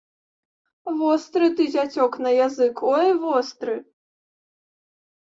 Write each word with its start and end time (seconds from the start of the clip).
Востры 1.01 1.45
ты, 1.59 1.63
зяцёк, 1.75 2.13
на 2.29 2.33
язык, 2.45 2.75
ой 2.95 3.09
востры! 3.29 3.75